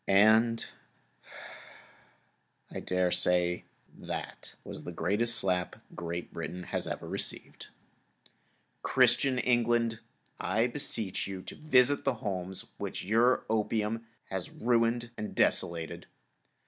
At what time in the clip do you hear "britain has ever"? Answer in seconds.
6.33-7.07